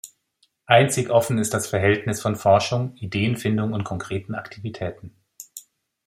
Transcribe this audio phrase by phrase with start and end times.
[0.65, 5.15] Einzig offen ist das Verhältnis von Forschung, Ideenfindung und konkreten Aktivitäten.